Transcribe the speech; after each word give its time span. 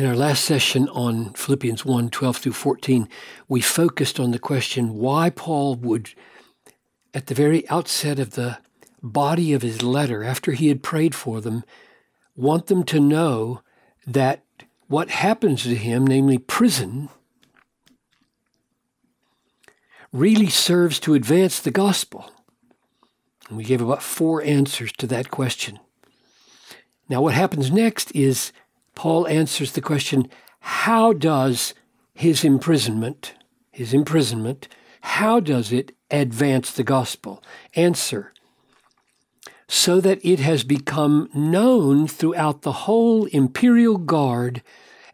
In 0.00 0.06
our 0.06 0.16
last 0.16 0.46
session 0.46 0.88
on 0.88 1.34
Philippians 1.34 1.84
1 1.84 2.08
12 2.08 2.36
through 2.38 2.52
14, 2.52 3.06
we 3.48 3.60
focused 3.60 4.18
on 4.18 4.30
the 4.30 4.38
question 4.38 4.94
why 4.94 5.28
Paul 5.28 5.74
would, 5.74 6.14
at 7.12 7.26
the 7.26 7.34
very 7.34 7.68
outset 7.68 8.18
of 8.18 8.30
the 8.30 8.60
body 9.02 9.52
of 9.52 9.60
his 9.60 9.82
letter, 9.82 10.24
after 10.24 10.52
he 10.52 10.68
had 10.68 10.82
prayed 10.82 11.14
for 11.14 11.42
them, 11.42 11.64
want 12.34 12.68
them 12.68 12.82
to 12.84 12.98
know 12.98 13.60
that 14.06 14.42
what 14.88 15.10
happens 15.10 15.64
to 15.64 15.74
him, 15.74 16.06
namely 16.06 16.38
prison, 16.38 17.10
really 20.14 20.48
serves 20.48 20.98
to 21.00 21.12
advance 21.12 21.60
the 21.60 21.70
gospel. 21.70 22.32
And 23.50 23.58
we 23.58 23.64
gave 23.64 23.82
about 23.82 24.02
four 24.02 24.42
answers 24.42 24.92
to 24.92 25.06
that 25.08 25.30
question. 25.30 25.78
Now, 27.10 27.20
what 27.20 27.34
happens 27.34 27.70
next 27.70 28.10
is 28.16 28.50
Paul 28.94 29.26
answers 29.28 29.72
the 29.72 29.80
question 29.80 30.28
how 30.60 31.12
does 31.12 31.74
his 32.12 32.44
imprisonment, 32.44 33.34
his 33.70 33.94
imprisonment, 33.94 34.68
how 35.00 35.40
does 35.40 35.72
it 35.72 35.92
advance 36.10 36.70
the 36.70 36.82
gospel? 36.82 37.42
Answer 37.74 38.32
so 39.72 40.00
that 40.00 40.18
it 40.24 40.40
has 40.40 40.64
become 40.64 41.30
known 41.32 42.08
throughout 42.08 42.62
the 42.62 42.72
whole 42.72 43.26
imperial 43.26 43.96
guard 43.96 44.62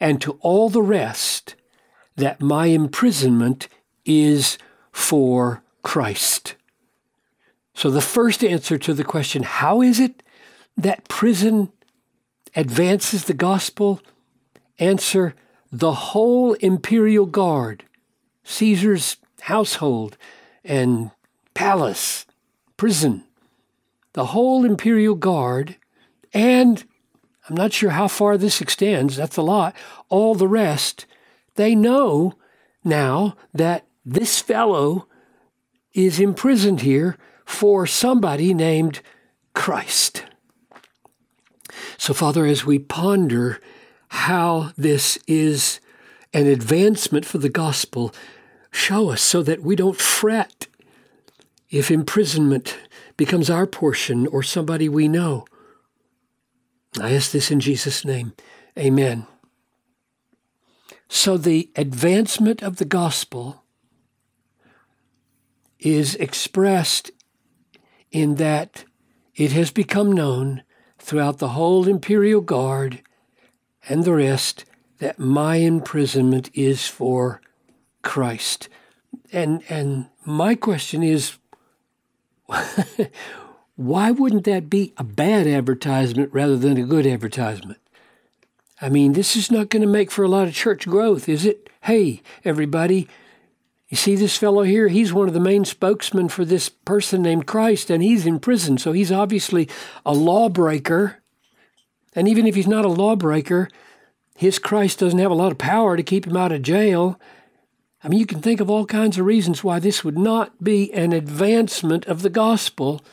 and 0.01 0.19
to 0.19 0.39
all 0.41 0.71
the 0.71 0.81
rest 0.81 1.55
that 2.17 2.41
my 2.41 2.69
imprisonment 2.69 3.69
is 4.07 4.57
for 4.91 5.63
Christ. 5.83 6.55
So, 7.75 7.91
the 7.91 8.01
first 8.01 8.43
answer 8.43 8.79
to 8.79 8.95
the 8.95 9.05
question, 9.05 9.43
how 9.43 9.83
is 9.83 10.01
it 10.01 10.23
that 10.79 11.07
prison 11.07 11.71
advances 12.57 13.25
the 13.25 13.35
gospel? 13.35 14.01
Answer 14.79 15.35
the 15.71 15.93
whole 15.93 16.55
imperial 16.55 17.27
guard, 17.27 17.85
Caesar's 18.45 19.19
household 19.43 20.17
and 20.65 21.11
palace, 21.55 22.27
prison, 22.77 23.25
the 24.15 24.27
whole 24.27 24.65
imperial 24.65 25.15
guard, 25.15 25.77
and 26.33 26.85
I'm 27.49 27.57
not 27.57 27.73
sure 27.73 27.91
how 27.91 28.09
far 28.09 28.37
this 28.37 28.61
extends, 28.61 29.17
that's 29.17 29.37
a 29.37 29.43
lot, 29.43 29.75
all 30.09 30.35
the 30.35 30.49
rest, 30.49 31.07
they 31.55 31.75
know 31.75 32.35
now 32.83 33.37
that 33.53 33.87
this 34.05 34.41
fellow 34.41 35.07
is 35.93 36.21
imprisoned 36.21 36.81
here 36.83 37.17
for 37.45 37.87
somebody 37.87 38.53
named 38.53 39.01
Christ. 39.55 40.25
So, 41.99 42.15
Father, 42.15 42.47
as 42.47 42.65
we 42.65 42.79
ponder 42.79 43.61
how 44.09 44.73
this 44.77 45.19
is 45.27 45.81
an 46.33 46.47
advancement 46.47 47.25
for 47.25 47.39
the 47.39 47.49
gospel, 47.49 48.15
show 48.71 49.11
us 49.11 49.23
so 49.23 49.43
that 49.43 49.63
we 49.63 49.77
don't 49.77 50.01
fret 50.01 50.67
if 51.71 51.91
imprisonment 51.91 52.79
becomes 53.17 53.51
our 53.51 53.67
portion 53.67 54.27
or 54.27 54.43
somebody 54.43 54.89
we 54.89 55.09
know. 55.09 55.45
I 57.01 57.15
ask 57.15 57.31
this 57.31 57.51
in 57.51 57.61
Jesus' 57.61 58.05
name. 58.05 58.33
Amen. 58.79 59.27
So, 61.09 61.37
the 61.37 61.71
advancement 61.77 62.63
of 62.63 62.77
the 62.77 62.85
gospel 62.85 63.63
is 65.79 66.15
expressed 66.17 67.11
in 68.11 68.37
that 68.37 68.85
it 69.35 69.53
has 69.53 69.71
become 69.71 70.11
known 70.11 70.63
throughout 71.07 71.39
the 71.39 71.51
whole 71.51 71.87
imperial 71.87 72.41
guard 72.41 73.01
and 73.89 74.05
the 74.05 74.13
rest 74.13 74.65
that 74.99 75.21
my 75.21 75.55
imprisonment 75.57 76.51
is 76.53 76.89
for 76.89 77.41
Christ. 78.03 78.69
And 79.33 79.63
and 79.69 80.07
my 80.25 80.57
question 80.57 81.05
is 81.05 81.39
why 83.77 84.11
wouldn't 84.11 84.45
that 84.45 84.69
be 84.69 84.95
a 84.97 85.05
bad 85.05 85.47
advertisement 85.47 86.33
rather 86.33 86.57
than 86.57 86.77
a 86.77 86.83
good 86.83 87.07
advertisement? 87.07 87.79
I 88.83 88.89
mean, 88.89 89.13
this 89.13 89.37
is 89.37 89.49
not 89.49 89.69
going 89.69 89.83
to 89.83 89.89
make 89.89 90.11
for 90.11 90.25
a 90.25 90.29
lot 90.29 90.49
of 90.49 90.55
church 90.55 90.89
growth, 90.89 91.29
is 91.29 91.47
it? 91.47 91.71
Hey, 91.83 92.21
everybody, 92.45 93.07
you 93.89 93.97
see 93.97 94.17
this 94.17 94.37
fellow 94.37 94.63
here? 94.63 94.89
He's 94.89 95.13
one 95.13 95.29
of 95.29 95.35
the 95.35 95.41
main 95.41 95.65
spokesmen 95.65 96.29
for 96.29 96.45
this 96.45 96.69
person 96.69 97.23
named 97.23 97.47
Christ, 97.47 97.89
and 97.89 98.03
he's 98.03 98.27
in 98.27 98.41
prison. 98.41 98.79
So 98.79 98.93
he's 98.93 99.13
obviously 99.13 99.69
a 100.05 100.13
lawbreaker. 100.13 101.23
And 102.13 102.27
even 102.27 102.47
if 102.47 102.57
he's 102.57 102.67
not 102.67 102.85
a 102.85 102.89
lawbreaker, 102.89 103.69
his 104.35 104.59
Christ 104.59 104.99
doesn't 104.99 105.19
have 105.19 105.31
a 105.31 105.35
lot 105.35 105.53
of 105.53 105.59
power 105.59 105.97
to 105.97 106.03
keep 106.03 106.27
him 106.27 106.37
out 106.37 106.51
of 106.51 106.63
jail. 106.63 107.21
I 108.03 108.09
mean, 108.09 108.19
you 108.19 108.27
can 108.27 108.43
think 108.43 108.61
of 108.61 108.69
all 108.69 108.87
kinds 108.87 109.19
of 109.19 109.25
reasons 109.25 109.63
why 109.63 109.79
this 109.79 110.03
would 110.03 110.19
not 110.19 110.63
be 110.63 110.93
an 110.93 111.13
advancement 111.13 112.07
of 112.07 112.23
the 112.23 112.31
gospel. 112.31 113.05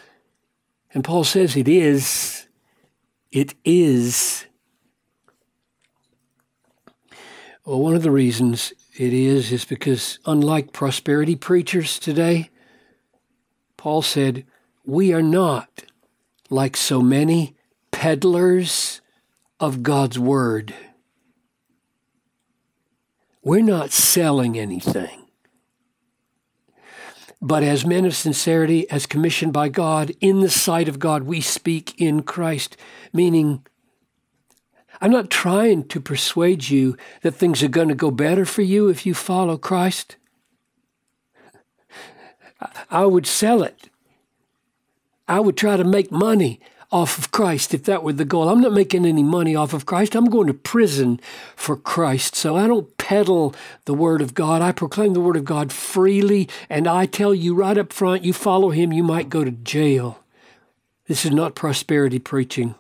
And 0.94 1.04
Paul 1.04 1.24
says 1.24 1.56
it 1.56 1.68
is. 1.68 2.48
It 3.32 3.54
is. 3.64 4.46
Well, 7.64 7.80
one 7.80 7.96
of 7.96 8.04
the 8.04 8.12
reasons 8.12 8.74
it 8.96 9.14
is 9.14 9.52
is 9.52 9.66
because, 9.66 10.20
unlike 10.26 10.72
prosperity 10.72 11.36
preachers 11.36 11.98
today, 11.98 12.50
Paul 13.78 14.02
said, 14.02 14.46
we 14.86 15.14
are 15.14 15.22
not 15.22 15.84
like 16.50 16.78
so 16.78 17.02
many 17.02 17.56
peddlers 17.92 19.02
of 19.60 19.82
God's 19.82 20.20
Word. 20.20 20.74
We're 23.44 23.62
not 23.62 23.92
selling 23.92 24.58
anything. 24.58 25.22
But 27.42 27.64
as 27.64 27.86
men 27.86 28.06
of 28.06 28.16
sincerity, 28.16 28.90
as 28.90 29.06
commissioned 29.06 29.52
by 29.52 29.68
God, 29.68 30.14
in 30.22 30.40
the 30.40 30.50
sight 30.50 30.88
of 30.88 31.00
God, 31.00 31.24
we 31.24 31.42
speak 31.42 31.94
in 32.00 32.24
Christ, 32.24 32.78
meaning 33.12 33.66
I'm 35.04 35.12
not 35.12 35.30
trying 35.30 35.90
to 35.90 36.00
persuade 36.00 36.70
you 36.70 36.96
that 37.24 37.36
things 37.36 37.62
are 37.62 37.68
going 37.68 37.90
to 37.90 37.94
go 37.94 38.10
better 38.10 38.46
for 38.46 38.62
you 38.62 38.88
if 38.88 39.06
you 39.06 39.14
follow 39.14 39.58
Christ. 39.58 40.16
I 42.90 43.06
would 43.06 43.28
sell 43.28 43.64
it. 43.64 43.90
I 45.28 45.42
would 45.42 45.58
try 45.58 45.76
to 45.76 45.84
make 45.84 46.10
money 46.10 46.62
off 46.90 47.18
of 47.18 47.32
Christ 47.32 47.74
if 47.74 47.84
that 47.84 48.02
were 48.02 48.14
the 48.14 48.24
goal. 48.24 48.48
I'm 48.48 48.62
not 48.62 48.72
making 48.72 49.06
any 49.06 49.24
money 49.24 49.58
off 49.58 49.74
of 49.74 49.86
Christ. 49.86 50.16
I'm 50.16 50.30
going 50.30 50.48
to 50.48 50.54
prison 50.54 51.20
for 51.58 51.76
Christ. 51.76 52.34
So 52.34 52.56
I 52.56 52.66
don't 52.66 52.96
peddle 52.96 53.54
the 53.84 53.94
Word 53.94 54.22
of 54.22 54.34
God. 54.34 54.62
I 54.62 54.72
proclaim 54.72 55.12
the 55.12 55.20
Word 55.20 55.36
of 55.36 55.44
God 55.44 55.74
freely, 55.74 56.48
and 56.70 56.88
I 56.88 57.08
tell 57.08 57.36
you 57.36 57.54
right 57.54 57.78
up 57.78 57.92
front 57.92 58.24
you 58.24 58.32
follow 58.32 58.70
Him, 58.70 58.94
you 58.94 59.04
might 59.04 59.28
go 59.28 59.44
to 59.44 59.52
jail. 59.52 60.24
This 61.10 61.26
is 61.26 61.32
not 61.32 61.56
prosperity 61.56 62.20
preaching. 62.20 62.76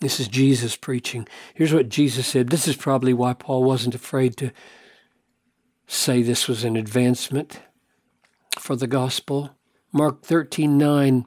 This 0.00 0.18
is 0.18 0.28
Jesus 0.28 0.76
preaching. 0.76 1.28
Here's 1.54 1.74
what 1.74 1.90
Jesus 1.90 2.26
said. 2.26 2.48
This 2.48 2.66
is 2.66 2.76
probably 2.76 3.12
why 3.12 3.34
Paul 3.34 3.64
wasn't 3.64 3.94
afraid 3.94 4.36
to 4.38 4.50
say 5.86 6.22
this 6.22 6.48
was 6.48 6.64
an 6.64 6.76
advancement 6.76 7.60
for 8.58 8.76
the 8.76 8.86
gospel. 8.86 9.50
Mark 9.92 10.22
13 10.22 10.78
9. 10.78 11.26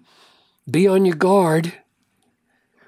Be 0.70 0.88
on 0.88 1.06
your 1.06 1.16
guard, 1.16 1.74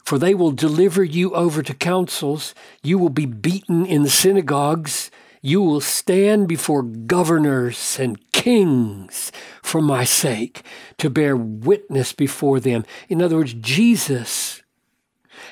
for 0.03 0.17
they 0.17 0.33
will 0.33 0.51
deliver 0.51 1.03
you 1.03 1.31
over 1.31 1.61
to 1.61 1.73
councils. 1.73 2.55
You 2.81 2.97
will 2.97 3.09
be 3.09 3.25
beaten 3.25 3.85
in 3.85 4.01
the 4.01 4.09
synagogues. 4.09 5.11
You 5.41 5.61
will 5.61 5.81
stand 5.81 6.47
before 6.47 6.81
governors 6.81 7.99
and 7.99 8.31
kings 8.31 9.31
for 9.61 9.81
my 9.81 10.03
sake 10.03 10.63
to 10.97 11.11
bear 11.11 11.35
witness 11.37 12.13
before 12.13 12.59
them. 12.59 12.85
In 13.09 13.21
other 13.21 13.35
words, 13.35 13.53
Jesus 13.53 14.63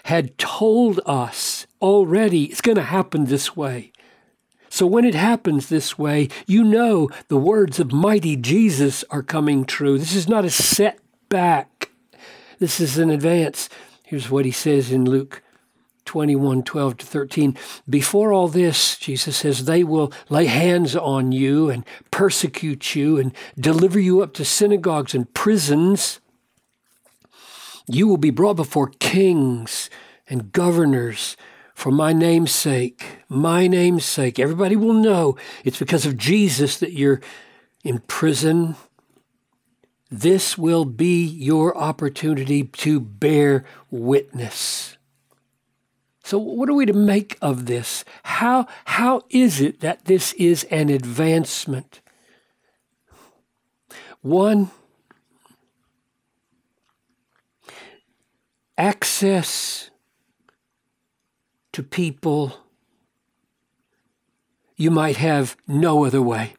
had 0.04 0.38
told 0.38 1.00
us 1.06 1.66
already 1.82 2.46
it's 2.46 2.62
going 2.62 2.76
to 2.76 2.84
happen 2.84 3.26
this 3.26 3.56
way. 3.56 3.92
So 4.70 4.88
when 4.88 5.06
it 5.06 5.16
happens 5.16 5.70
this 5.70 6.00
way, 6.00 6.30
you 6.48 6.64
know 6.64 7.10
the 7.28 7.38
words 7.38 7.80
of 7.80 7.92
mighty 7.92 8.36
Jesus 8.36 9.04
are 9.12 9.22
coming 9.22 9.66
true. 9.66 10.00
This 10.00 10.16
is 10.16 10.28
not 10.28 10.46
a 10.46 10.50
setback. 10.50 11.90
This 12.60 12.80
is 12.80 12.98
an 12.98 13.10
advance. 13.10 13.70
Here's 14.04 14.32
what 14.32 14.46
he 14.46 14.52
says 14.52 14.92
in 14.92 15.06
Luke 15.06 15.44
21 16.06 16.64
12 16.64 16.98
to 16.98 17.06
13. 17.06 17.58
Before 17.90 18.34
all 18.34 18.48
this, 18.48 18.98
Jesus 18.98 19.38
says, 19.38 19.66
they 19.66 19.84
will 19.84 20.12
lay 20.30 20.46
hands 20.46 20.96
on 20.96 21.32
you 21.32 21.70
and 21.70 21.86
persecute 22.12 22.96
you 22.96 23.18
and 23.18 23.34
deliver 23.60 24.00
you 24.00 24.22
up 24.22 24.34
to 24.34 24.44
synagogues 24.44 25.14
and 25.14 25.32
prisons 25.34 26.20
you 27.88 28.08
will 28.08 28.18
be 28.18 28.30
brought 28.30 28.56
before 28.56 28.88
kings 29.00 29.90
and 30.30 30.52
governors 30.52 31.36
for 31.74 31.92
my 31.92 32.14
name's 32.14 32.52
sake. 32.52 33.20
My 33.28 33.68
name's 33.68 34.06
sake. 34.06 34.40
Everybody 34.40 34.76
will 34.76 34.94
know 34.94 35.36
it's 35.64 35.80
because 35.80 36.06
of 36.06 36.18
Jesus 36.18 36.78
that 36.78 36.94
you're 36.94 37.22
in 37.84 38.00
prison. 38.00 38.76
This 40.10 40.58
will 40.58 40.86
be 40.86 41.26
your 41.26 41.76
opportunity 41.76 42.64
to 42.64 43.00
bear 43.00 43.66
witness. 43.90 44.98
So, 46.24 46.38
what 46.38 46.70
are 46.70 46.74
we 46.74 46.86
to 46.86 46.94
make 46.94 47.38
of 47.42 47.66
this? 47.66 48.06
How, 48.24 48.68
how 48.86 49.24
is 49.30 49.60
it 49.60 49.82
that 49.82 50.06
this 50.06 50.32
is 50.34 50.64
an 50.66 50.90
advancement? 50.90 52.00
One, 54.22 54.72
access 58.78 59.90
to 61.72 61.84
people 61.84 62.64
you 64.76 64.90
might 64.92 65.18
have 65.18 65.56
no 65.68 66.06
other 66.06 66.22
way. 66.22 66.56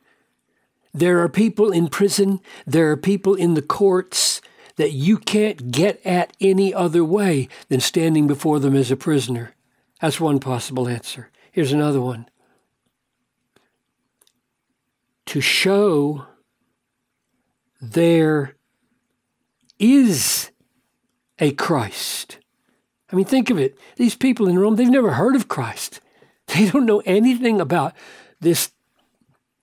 There 0.93 1.21
are 1.21 1.29
people 1.29 1.73
in 1.73 1.89
prison, 1.89 2.41
there 2.67 2.91
are 2.91 2.97
people 2.97 3.35
in 3.35 3.55
the 3.55 3.63
courts 3.63 4.41
that 4.77 4.93
you 4.93 5.19
can't 5.19 5.71
get 5.71 6.01
at 6.05 6.37
any 6.41 6.73
other 6.73 7.05
way 7.05 7.49
than 7.69 7.81
standing 7.81 8.27
before 8.27 8.61
them 8.61 8.75
as 8.75 8.91
a 8.91 8.97
prisoner. 8.97 9.55
That's 10.01 10.21
one 10.21 10.39
possible 10.39 10.89
answer. 10.89 11.31
Here's 11.53 11.73
another 11.73 12.01
one 12.01 12.29
to 15.27 15.41
show 15.41 16.27
there 17.81 18.57
is 19.79 20.51
a 21.45 21.53
Christ. 21.53 22.39
I 23.13 23.17
mean, 23.17 23.27
think 23.27 23.51
of 23.51 23.59
it. 23.59 23.79
These 23.97 24.17
people 24.17 24.49
in 24.49 24.59
Rome, 24.59 24.77
they've 24.77 24.89
never 24.89 25.13
heard 25.13 25.37
of 25.37 25.49
Christ. 25.49 26.01
They 26.47 26.69
don't 26.69 26.85
know 26.85 27.03
anything 27.07 27.59
about 27.59 27.95
this 28.39 28.71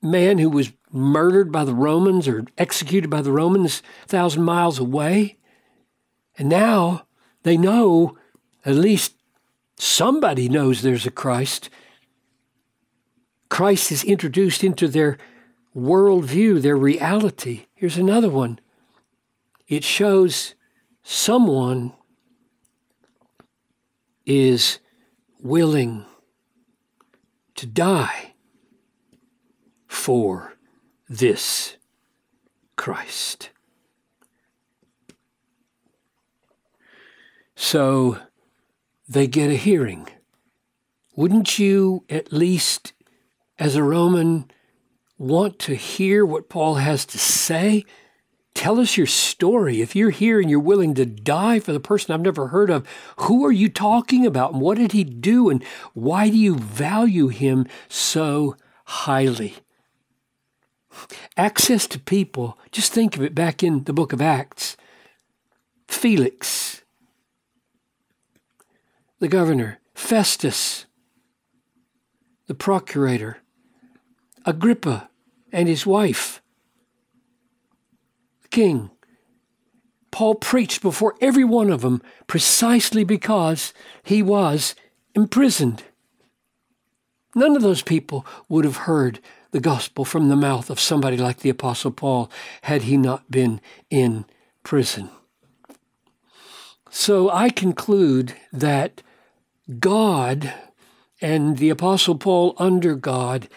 man 0.01 0.39
who 0.39 0.49
was 0.49 0.71
murdered 0.91 1.51
by 1.51 1.63
the 1.63 1.75
Romans 1.75 2.27
or 2.27 2.43
executed 2.57 3.07
by 3.07 3.21
the 3.21 3.31
Romans 3.31 3.83
a 4.05 4.07
thousand 4.07 4.41
miles 4.41 4.79
away. 4.79 5.37
And 6.39 6.49
now 6.49 7.05
they 7.43 7.55
know, 7.55 8.17
at 8.65 8.73
least 8.73 9.13
somebody 9.77 10.49
knows 10.49 10.81
there's 10.81 11.05
a 11.05 11.11
Christ. 11.11 11.69
Christ 13.49 13.91
is 13.91 14.03
introduced 14.03 14.63
into 14.63 14.87
their 14.87 15.19
worldview, 15.75 16.63
their 16.63 16.77
reality. 16.77 17.67
Here's 17.75 17.97
another 17.97 18.29
one 18.29 18.59
it 19.67 19.83
shows 19.83 20.55
someone 21.03 21.93
is 24.25 24.79
willing 25.39 26.05
to 27.55 27.65
die 27.65 28.33
for 29.87 30.53
this 31.09 31.77
Christ. 32.75 33.49
So 37.55 38.17
they 39.07 39.27
get 39.27 39.51
a 39.51 39.55
hearing. 39.55 40.07
Wouldn't 41.15 41.59
you, 41.59 42.05
at 42.09 42.33
least 42.33 42.93
as 43.59 43.75
a 43.75 43.83
Roman, 43.83 44.49
want 45.17 45.59
to 45.59 45.75
hear 45.75 46.25
what 46.25 46.49
Paul 46.49 46.75
has 46.75 47.05
to 47.07 47.19
say? 47.19 47.85
Tell 48.53 48.79
us 48.79 48.97
your 48.97 49.07
story. 49.07 49.81
If 49.81 49.95
you're 49.95 50.11
here 50.11 50.39
and 50.39 50.49
you're 50.49 50.59
willing 50.59 50.93
to 50.95 51.05
die 51.05 51.59
for 51.59 51.73
the 51.73 51.79
person 51.79 52.13
I've 52.13 52.21
never 52.21 52.47
heard 52.47 52.69
of, 52.69 52.87
who 53.17 53.45
are 53.45 53.51
you 53.51 53.69
talking 53.69 54.25
about 54.25 54.53
and 54.53 54.61
what 54.61 54.77
did 54.77 54.91
he 54.91 55.03
do 55.03 55.49
and 55.49 55.63
why 55.93 56.29
do 56.29 56.37
you 56.37 56.55
value 56.55 57.29
him 57.29 57.65
so 57.87 58.55
highly? 58.85 59.55
Access 61.37 61.87
to 61.87 61.99
people, 61.99 62.57
just 62.71 62.91
think 62.91 63.15
of 63.15 63.23
it 63.23 63.33
back 63.33 63.63
in 63.63 63.85
the 63.85 63.93
book 63.93 64.13
of 64.13 64.21
Acts. 64.21 64.75
Felix, 65.87 66.83
the 69.19 69.27
governor, 69.27 69.79
Festus, 69.93 70.85
the 72.47 72.53
procurator, 72.53 73.37
Agrippa 74.45 75.09
and 75.51 75.67
his 75.67 75.85
wife, 75.85 76.41
king. 78.51 78.91
Paul 80.11 80.35
preached 80.35 80.81
before 80.81 81.15
every 81.21 81.43
one 81.43 81.69
of 81.69 81.81
them 81.81 82.01
precisely 82.27 83.03
because 83.03 83.73
he 84.03 84.21
was 84.21 84.75
imprisoned. 85.15 85.83
None 87.33 87.55
of 87.55 87.61
those 87.61 87.81
people 87.81 88.25
would 88.49 88.65
have 88.65 88.77
heard 88.77 89.19
the 89.51 89.61
gospel 89.61 90.05
from 90.05 90.29
the 90.29 90.35
mouth 90.35 90.69
of 90.69 90.79
somebody 90.79 91.17
like 91.17 91.39
the 91.39 91.49
Apostle 91.49 91.91
Paul 91.91 92.29
had 92.63 92.83
he 92.83 92.97
not 92.97 93.31
been 93.31 93.61
in 93.89 94.25
prison. 94.63 95.09
So 96.89 97.29
I 97.29 97.49
conclude 97.49 98.35
that 98.51 99.01
God 99.79 100.53
and 101.21 101.57
the 101.57 101.69
Apostle 101.69 102.17
Paul 102.17 102.53
under 102.57 102.95
God 102.95 103.47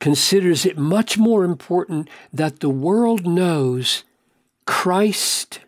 considers 0.00 0.66
it 0.66 0.76
much 0.76 1.16
more 1.16 1.44
important 1.44 2.08
that 2.32 2.60
the 2.60 2.70
world 2.70 3.26
knows 3.26 4.02
Christ 4.66 5.60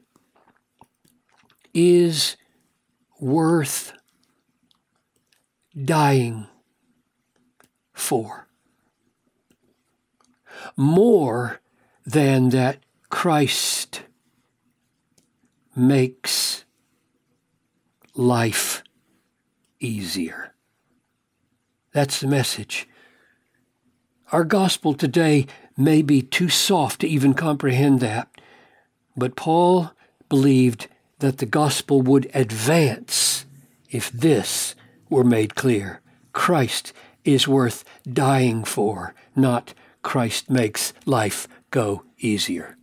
is 1.73 2.37
worth 3.21 3.93
dying 5.85 6.47
for 7.93 8.49
more 10.77 11.61
than 12.05 12.51
that 12.51 12.79
Christ 13.11 14.03
makes 15.77 16.65
life 18.15 18.83
easier. 19.81 20.55
That's 21.93 22.21
the 22.21 22.27
message. 22.27 22.89
Our 24.33 24.45
gospel 24.45 24.95
today 24.95 25.47
may 25.77 26.03
be 26.03 26.23
too 26.23 26.49
soft 26.49 27.01
to 27.01 27.09
even 27.09 27.35
comprehend 27.35 28.01
that, 28.01 28.29
but 29.19 29.37
Paul 29.37 29.93
believed 30.29 30.89
that 31.19 31.39
the 31.39 31.47
gospel 31.47 32.01
would 32.03 32.31
advance 32.33 33.45
if 33.91 34.11
this 34.11 34.75
were 35.11 35.25
made 35.25 35.55
clear. 35.55 36.01
Christ 36.33 36.93
is 37.25 37.49
worth 37.49 37.85
dying 38.11 38.65
for, 38.65 39.15
not 39.37 39.75
Christ 40.03 40.49
makes 40.49 40.93
life 41.05 41.49
go 41.71 42.05
easier. 42.19 42.78